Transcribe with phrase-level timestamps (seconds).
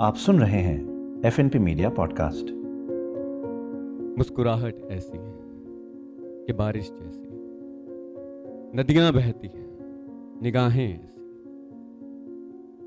[0.00, 0.80] आप सुन रहे हैं
[1.26, 2.44] F N P media podcast
[4.18, 5.34] मुस्कुराहट ऐसी है
[6.46, 7.28] कि बारिश जैसी
[8.78, 9.78] नदियाँ बहती हैं,
[10.42, 11.06] निगाहें ऐसी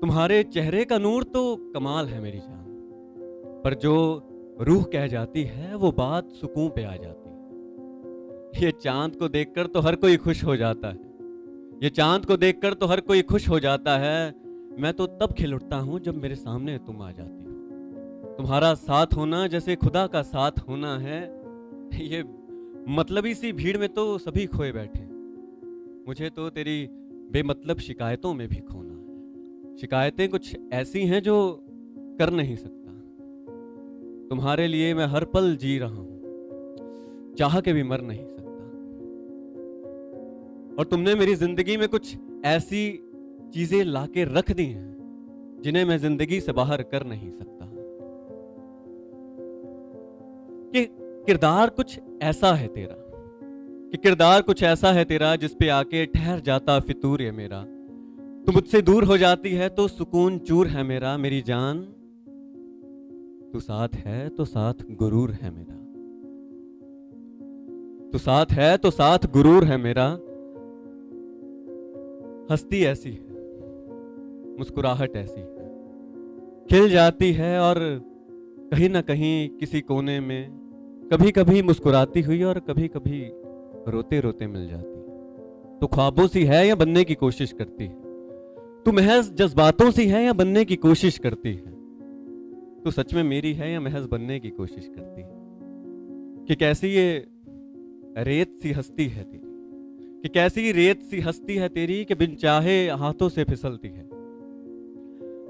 [0.00, 2.66] तुम्हारे चेहरे का नूर तो कमाल है मेरी जान।
[3.64, 4.22] पर जो
[4.60, 7.40] रूह कह जाती है, वो बात सुकून पे आ जाती है।
[8.64, 10.98] ये चाँद को देखकर तो हर कोई खुश हो जाता है।
[11.82, 14.49] ये चाँद को देखकर तो हर कोई खुश हो जाता है।
[14.80, 19.14] मैं तो तब खिल उठता हूँ जब मेरे सामने तुम आ जाती हो। तुम्हारा साथ
[19.16, 21.20] होना जैसे खुदा का साथ होना है,
[22.02, 22.22] ये
[22.88, 25.02] मतलबी सी भीड़ में तो सभी खोए बैठे।
[26.06, 26.86] मुझे तो तेरी
[27.32, 31.36] बेमतलब शिकायतों में भी खोना है। शिकायतें कुछ ऐसी हैं जो
[32.18, 32.92] कर नहीं सकता।
[34.30, 38.38] तुम्हारे लिए मैं हर पल जी रहा हूँ, चाह के भी मर नहीं सकता।
[40.76, 42.82] और तुमने मेरी ज़िंदगी में कुछ ऐसी
[43.54, 47.66] चीज़ें लाके रख दी हैं, जिन्हें मैं ज़िंदगी से बाहर कर नहीं सकता।
[50.72, 50.84] कि
[51.26, 52.96] किरदार कुछ ऐसा है तेरा,
[53.90, 57.62] कि किरदार कुछ ऐसा है तेरा जिस पे आके ठहर जाता फितूर है मेरा।
[58.46, 61.80] तू मुझसे दूर हो जाती है तो सुकून चूर है मेरा, मेरी जान।
[63.52, 65.76] तू साथ है तो साथ गुरूर है मेरा।
[68.12, 70.06] तू साथ है तो साथ गुरूर है मेरा।
[72.50, 73.29] हस्ती ऐसी है
[74.60, 75.48] मुस्कुराहट ऐसी। है
[76.70, 77.76] खिल जाती है और
[78.72, 80.50] कहीं ना कहीं किसी कोने में
[81.12, 83.30] कभी कभी मुस्कुराती हुई और कभी कभी
[83.90, 85.00] रोते रोते मिल जाती।
[85.80, 87.96] तो ख्वाबों सी है या बनने की कोशिश करती है?
[88.84, 91.72] तू महज जज्बातों सी है या बनने की कोशिश करती है?
[92.82, 95.28] तू सच में मेरी है या महज बनने की कोशिश करती है?
[96.46, 97.28] कि कैसी ये
[98.18, 99.50] रेत सी हस्ती है तेरी?
[100.22, 104.09] कि कैसी रेत सी हस्ती है तेरी कि बिन चाहे हाथों से फिसलती है?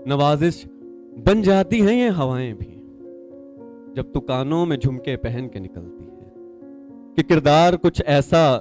[0.06, 0.67] नवाजिश,
[1.27, 2.77] बन जाती हैं ये हवाएँ भी,
[3.97, 6.11] जब तू कानों में झुमके पहन के निकलती है।
[7.17, 8.60] कि किरदार कुछ ऐसा,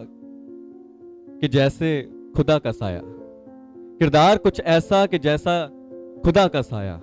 [1.41, 3.01] कि जैसे खुदा का साया।
[3.99, 5.67] किरदार कुछ ऐसा, कि जैसा
[6.25, 7.01] खुदा का साया।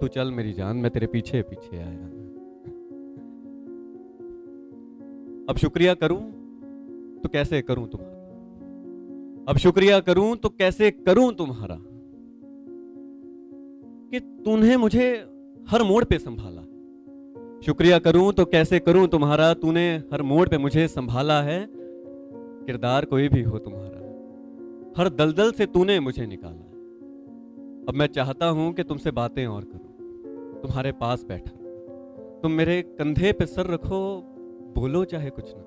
[0.00, 2.06] तू चल मेरी जान, मैं तेरे पीछे पीछे आया।
[5.48, 6.32] अब शुक्रिया करूँ
[7.22, 8.16] तो कैसे करूँ तुम्हारा?
[9.48, 11.80] अब शुक्रिया करूँ तो कैसे करूँ तुम्हारा?
[14.10, 15.28] कि तूने मुझे
[15.68, 16.62] हर मोड़ पे संभाला।
[17.66, 21.68] शुक्रिया करूँ तो कैसे करूँ तुम्हारा तूने हर मोड़ पे मुझे संभाला है।
[22.66, 24.00] किरदार कोई भी हो तुम्हारा।
[24.98, 26.66] हर दलदल से तूने मुझे निकाला।
[27.88, 29.90] अब मैं चाहता हूँ कि तुमसे बातें और करूँ।
[30.62, 31.52] तुम्हारे पास बैठा।
[32.42, 34.22] तुम मेरे कंधे पे सर रखो,
[34.78, 35.64] बोलो चाहे कुछ ना।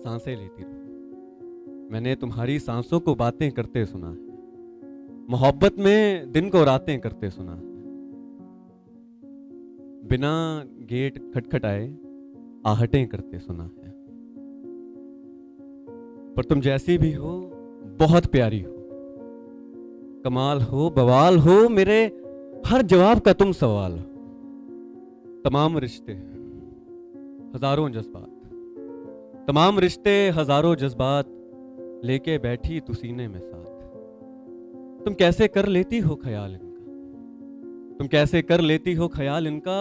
[0.00, 4.31] साँसें लेती रहो। मैंने तुम्हारी सांसों को बातें करते सुना है।
[5.30, 7.60] मोहब्बत में दिन को रातें करते सुना।
[10.08, 11.96] बिना गेट खटखटाए
[12.66, 13.92] आहटें करते सुना है।
[16.34, 17.52] पर तुम जैसी भी हो,
[17.98, 18.74] बहुत प्यारी हो।
[20.24, 22.04] कमाल हो, बवाल हो, मेरे
[22.66, 24.04] हर जवाब का तुम सवाल हो।
[25.44, 26.12] तमाम रिश्ते
[27.54, 28.28] हज़ारों जज्बात।
[29.46, 31.26] तमाम रिश्ते हज़ारों जज्बात
[32.04, 33.61] लेके बैठी तू सीने में साथ।
[35.04, 37.96] तुम कैसे कर लेती हो ख्याल इनका?
[37.98, 39.80] तुम कैसे कर लेती हो ख्याल इनका?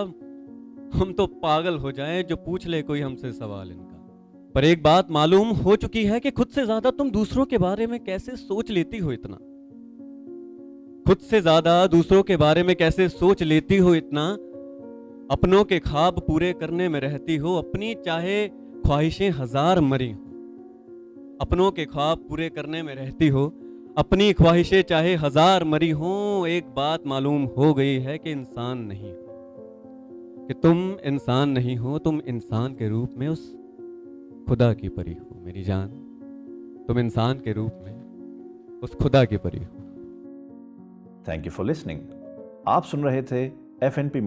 [0.93, 3.97] हम तो पागल हो जाएँ जो पूछ ले कोई हमसे सवाल इनका।
[4.55, 7.87] पर एक बात मालूम हो चुकी है कि खुद से ज़्यादा तुम दूसरों के बारे
[7.87, 9.35] में कैसे सोच लेती हो इतना?
[11.07, 14.31] खुद से ज़्यादा दूसरों के बारे में कैसे सोच लेती हो इतना?
[15.31, 21.71] अपनों के ख्वाब पूरे करने में रहती हो, अपनी चाहे ख्वाहिशें हज़ार मरी हो। अपनों
[21.71, 23.47] के ख्वाब पूरे करने में रहती हो
[23.97, 29.11] अपनी ख्वाहिशें चाहे हज़ार मरी हों, एक बात मालूम हो गई है कि इंसान नहीं
[29.11, 29.25] हो।
[30.47, 33.57] कि तुम इंसान नहीं हो, तुम इंसान के रूप में उस
[34.47, 35.87] खुदा की परी हो, मेरी जान।
[36.87, 39.79] तुम इंसान के रूप में उस खुदा की परी हो।
[41.27, 41.99] थैंक यू फॉर लिसनिंग
[42.67, 43.45] आप सुन रहे थे
[43.83, 44.19] एफ़ एन पी